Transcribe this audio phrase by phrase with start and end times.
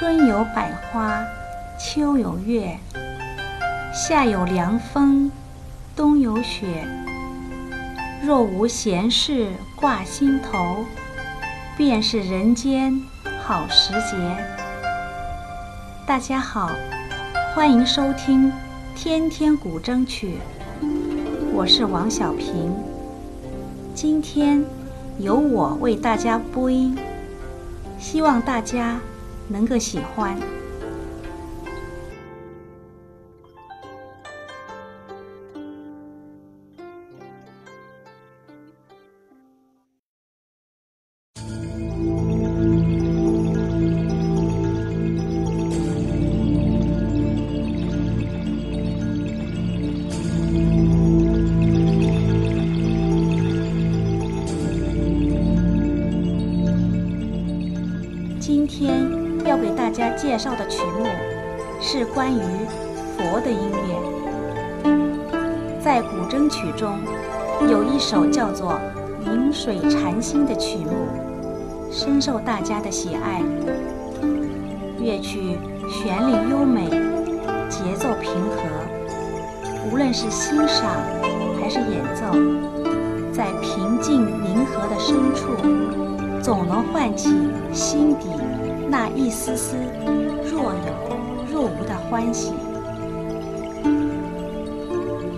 [0.00, 1.22] 春有百花，
[1.78, 2.74] 秋有月，
[3.92, 5.30] 夏有凉风，
[5.94, 6.88] 冬有雪。
[8.24, 10.86] 若无闲事挂心头，
[11.76, 12.98] 便是人间
[13.42, 14.16] 好时节。
[16.06, 16.70] 大家好，
[17.54, 18.50] 欢迎收听
[18.96, 20.38] 《天天古筝曲》，
[21.52, 22.74] 我是王小平。
[23.94, 24.64] 今天
[25.18, 26.96] 由我为大家播音，
[27.98, 28.98] 希望大家
[29.50, 30.38] 能够喜欢。
[58.38, 59.19] 今天
[59.50, 61.04] 要给大家介绍的曲目
[61.80, 62.40] 是关于
[63.16, 63.98] 佛的音乐。
[65.82, 66.96] 在古筝曲中，
[67.68, 68.74] 有一首叫做
[69.26, 71.08] 《云水禅心》的曲目，
[71.90, 73.42] 深受大家的喜爱。
[75.00, 76.88] 乐曲旋律优美，
[77.68, 78.62] 节奏平和，
[79.90, 80.92] 无论是欣赏
[81.60, 82.22] 还是演奏，
[83.32, 85.48] 在平静宁和的深处，
[86.40, 87.34] 总能唤起
[87.72, 88.28] 心底
[88.90, 89.76] 那一丝丝
[90.50, 90.80] 若有
[91.48, 92.52] 若无的欢喜。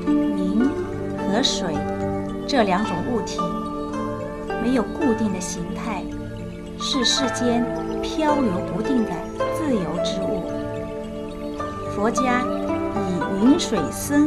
[0.06, 0.66] 云
[1.18, 1.74] 和水
[2.48, 3.38] 这两种物体
[4.62, 6.02] 没有固定的形态，
[6.80, 7.62] 是世间
[8.00, 9.10] 漂流不定的
[9.54, 10.50] 自由之物。
[11.94, 12.42] 佛家
[12.96, 14.26] 以云水僧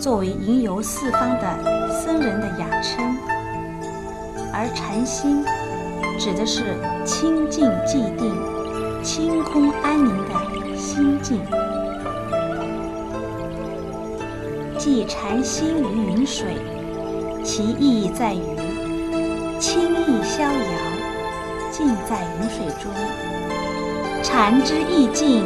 [0.00, 3.14] 作为云游四方的僧人的雅称，
[4.54, 5.44] 而禅心
[6.18, 6.62] 指的是
[7.04, 8.32] 清净寂定、
[9.02, 11.40] 清空安宁的心境。
[14.78, 16.46] 寄禅心于云水，
[17.42, 18.40] 其意义在于
[19.58, 20.50] 清逸逍遥，
[21.70, 22.90] 尽在云水中。
[24.22, 25.44] 禅之意境，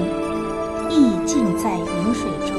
[0.89, 2.57] 意境在云水中。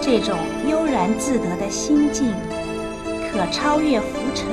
[0.00, 0.36] 这种
[0.68, 2.32] 悠然自得的心境，
[3.30, 4.46] 可超越浮尘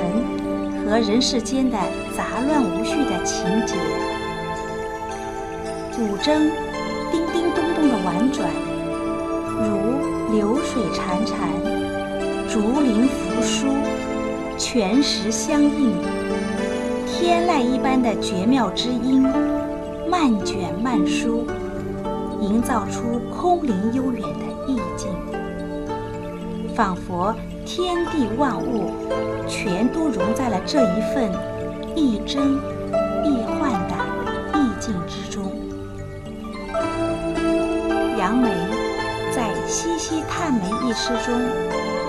[0.84, 1.76] 和人世间的
[2.16, 3.74] 杂乱无序的情节。
[5.94, 6.50] 古筝
[7.10, 8.48] 叮叮咚咚的婉转，
[9.58, 11.32] 如流水潺潺，
[12.48, 13.66] 竹林扶疏，
[14.56, 15.92] 泉石相映，
[17.06, 19.22] 天籁一般的绝妙之音，
[20.08, 21.44] 漫卷漫舒，
[22.40, 25.10] 营造出空灵悠远的意境，
[26.76, 27.34] 仿佛
[27.68, 28.94] 天地万物
[29.46, 31.30] 全都融在了这一份
[31.94, 32.54] 亦真
[33.22, 33.94] 亦幻的
[34.54, 35.52] 意境之中。
[38.16, 38.48] 杨梅
[39.36, 41.38] 在《西溪探梅》一诗中，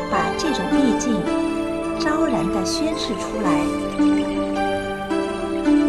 [0.09, 1.13] 把这种意境
[1.99, 3.59] 昭然地宣示出来：“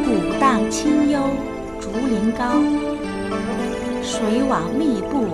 [0.04, 1.20] 古荡清幽
[1.80, 2.60] 竹林高，
[4.02, 5.28] 水网密布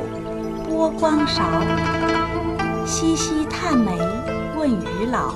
[0.68, 1.42] 波光少。
[2.84, 3.90] 西溪探梅
[4.66, 5.32] 问渔老，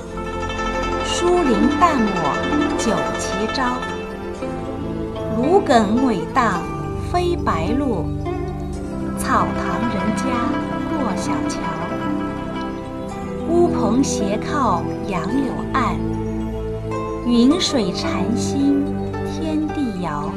[1.05, 2.11] 疏林淡抹
[2.77, 3.63] 酒旗招。
[5.37, 6.61] 芦梗苇荡
[7.09, 8.05] 飞白鹭。”
[9.17, 10.25] 草堂人家
[10.89, 11.61] 过小桥，
[13.47, 15.95] 乌篷斜靠杨柳岸，
[17.25, 18.83] 云水禅心
[19.31, 20.29] 天地遥。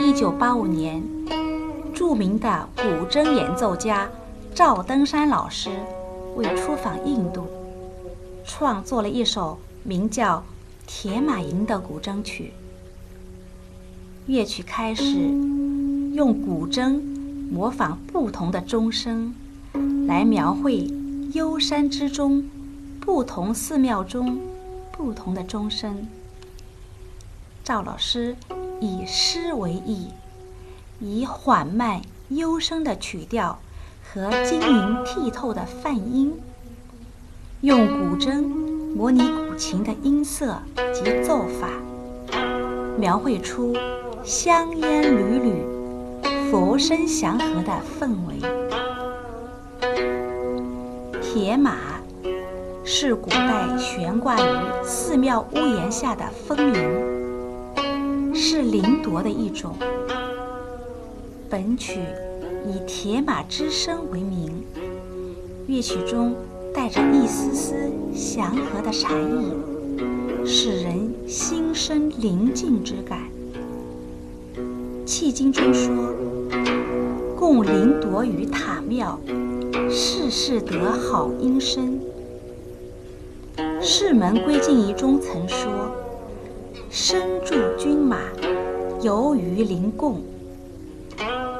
[0.00, 1.02] 一九八五年，
[1.94, 4.08] 著名的古筝演奏家
[4.54, 5.70] 赵登山老师
[6.36, 7.46] 为出访印度，
[8.44, 10.38] 创作了一首名叫
[10.86, 12.52] 《铁马吟》的古筝曲。
[14.26, 15.04] 乐曲开始
[16.14, 17.00] 用古筝
[17.50, 19.34] 模仿不同的钟声，
[20.06, 20.88] 来描绘
[21.32, 22.48] 幽山之中
[23.00, 24.40] 不同寺庙中
[24.92, 26.06] 不同的钟声。
[27.64, 28.36] 赵老师
[28.80, 30.08] 以诗为意。
[31.04, 33.58] 以缓慢幽声的曲调
[34.14, 36.34] 和晶莹剔透的泛音，
[37.62, 38.42] 用古筝
[38.94, 40.54] 模拟古琴的音色
[40.92, 41.70] 及奏法，
[42.98, 43.74] 描绘出
[44.22, 45.64] 香烟缕缕、
[46.50, 48.34] 佛声祥和的氛围。
[51.22, 51.78] 铁马
[52.84, 59.74] 是古代悬挂于寺庙屋檐下的风铃，是铃铎的一种。
[61.48, 62.00] 本曲
[62.64, 64.64] 以铁马之声为名，
[65.66, 66.34] 乐曲中
[66.72, 67.74] 带着一丝丝
[68.14, 69.52] 祥和的禅意，
[70.46, 73.18] 使人心生宁静之感。
[75.04, 76.14] 契经中说
[77.36, 79.18] ：“供灵铎于塔庙，
[79.90, 81.98] 世世得好音声。”
[83.82, 85.90] 世门归敬仪中曾说
[86.88, 88.18] ：“身助军马，
[89.02, 90.22] 游于灵供。”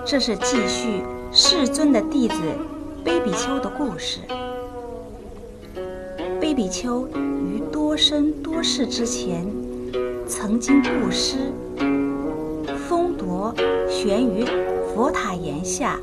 [0.04, 2.34] 这是继续世尊的弟子
[3.04, 4.18] 卑比丘的故事。
[6.40, 9.46] 卑比丘于多生多世之前，
[10.26, 11.52] 曾经布施，
[12.88, 13.54] 风铎
[13.88, 14.44] 悬于
[14.92, 15.98] 佛塔檐下，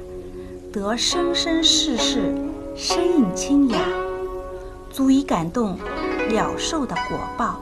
[0.72, 2.34] 得生生世世
[2.76, 3.80] 声音清雅，
[4.90, 5.78] 足以感动
[6.30, 7.62] 了受的果报。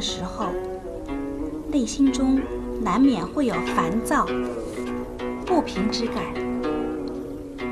[0.00, 0.46] 的时候，
[1.70, 2.40] 内心中
[2.80, 4.24] 难免会有烦躁、
[5.44, 6.24] 不平之感，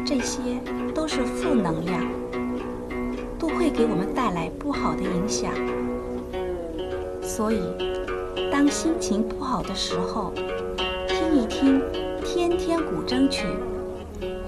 [0.04, 0.60] 这些
[0.94, 2.06] 都是负能量，
[3.38, 5.50] 都会给我们带来不好的影响。
[7.22, 7.62] 所以，
[8.52, 10.30] 当心情不好的时候，
[11.08, 11.80] 听一听
[12.22, 13.46] 《天天古筝曲》，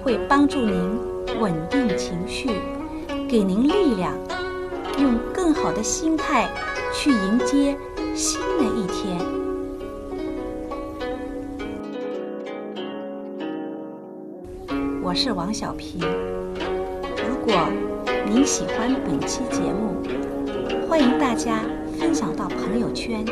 [0.05, 0.99] 会帮助您
[1.41, 2.51] 稳定情绪，
[3.27, 4.13] 给您力量，
[4.99, 6.47] 用更好的心态。
[6.92, 7.76] 去迎接
[8.16, 9.18] 新的一天。
[15.02, 16.00] 我是王小平。
[17.28, 17.54] 如果
[18.28, 20.02] 您喜欢本期节目，
[20.88, 21.62] 欢迎大家
[21.99, 23.25] 分享到朋友圈，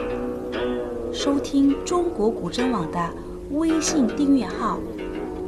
[1.12, 3.10] 收听中国古筝网的
[3.50, 4.78] 微信订阅号，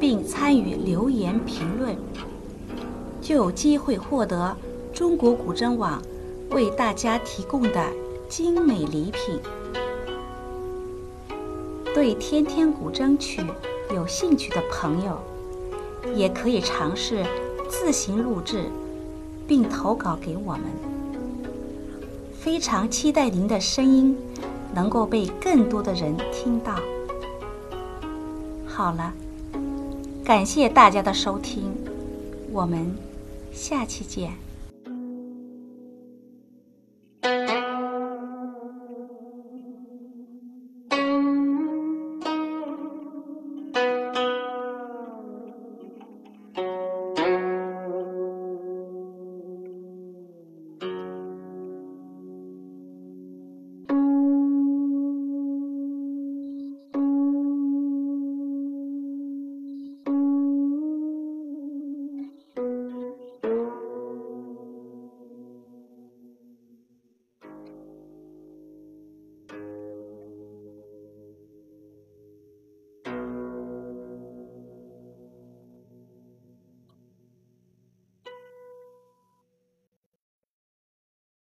[0.01, 1.97] 并参与留言评论，
[3.21, 4.57] 就有机会获得
[4.93, 6.03] 中国古筝网
[6.51, 7.85] 为大家提供的
[8.31, 9.41] 精美礼品。
[11.93, 13.45] 对天天古筝曲
[13.93, 15.19] 有兴趣的朋友，
[16.15, 17.27] 也可以尝试
[17.69, 18.71] 自行录制，
[19.49, 20.63] 并投稿给我们。
[22.39, 24.17] 非常期待您的声音
[24.73, 26.77] 能够被更多的人听到。
[28.65, 29.13] 好了，
[30.25, 31.65] 感谢大家的收听，
[32.53, 32.95] 我们
[33.53, 34.50] 下期见。